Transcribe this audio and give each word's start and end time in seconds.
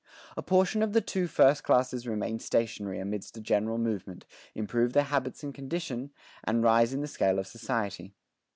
A 0.35 0.41
portion 0.41 0.81
of 0.81 0.93
the 0.93 0.99
two 1.01 1.27
first 1.27 1.63
classes 1.63 2.07
remain 2.07 2.39
stationary 2.39 2.97
amidst 2.99 3.35
the 3.35 3.39
general 3.39 3.77
movement, 3.77 4.25
improve 4.55 4.93
their 4.93 5.03
habits 5.03 5.43
and 5.43 5.53
condition, 5.53 6.09
and 6.43 6.63
rise 6.63 6.91
in 6.91 7.01
the 7.01 7.07
scale 7.07 7.37
of 7.37 7.45
society. 7.45 8.15